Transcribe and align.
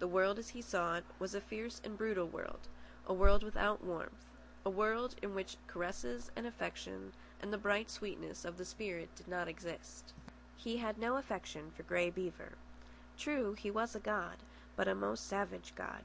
The 0.00 0.08
world 0.08 0.36
as 0.40 0.48
he 0.48 0.60
saw 0.62 0.96
it 0.96 1.04
was 1.20 1.32
a 1.32 1.40
fierce 1.40 1.80
and 1.84 1.96
brutal 1.96 2.26
world, 2.26 2.66
a 3.06 3.14
world 3.14 3.44
without 3.44 3.84
warmth, 3.84 4.26
a 4.64 4.68
world 4.68 5.14
in 5.22 5.32
which 5.32 5.58
caresses 5.68 6.28
and 6.34 6.44
affection 6.44 7.12
and 7.40 7.52
the 7.52 7.56
bright 7.56 7.88
sweetnesses 7.88 8.44
of 8.44 8.58
the 8.58 8.64
spirit 8.64 9.14
did 9.14 9.28
not 9.28 9.46
exist. 9.46 10.12
He 10.56 10.78
had 10.78 10.98
no 10.98 11.16
affection 11.18 11.70
for 11.70 11.84
Grey 11.84 12.10
Beaver. 12.10 12.54
True, 13.16 13.52
he 13.54 13.70
was 13.70 13.94
a 13.94 14.00
god, 14.00 14.38
but 14.74 14.88
a 14.88 14.94
most 14.96 15.26
savage 15.28 15.72
god. 15.76 16.02